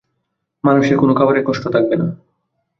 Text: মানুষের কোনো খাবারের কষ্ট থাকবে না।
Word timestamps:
মানুষের 0.63 0.97
কোনো 0.97 1.13
খাবারের 1.15 1.43
কষ্ট 1.45 1.63
থাকবে 1.67 1.95
না। 1.95 2.07